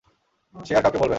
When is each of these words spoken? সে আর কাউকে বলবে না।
সে 0.53 0.71
আর 0.75 0.81
কাউকে 0.81 0.97
বলবে 0.97 0.99
না। 0.99 1.09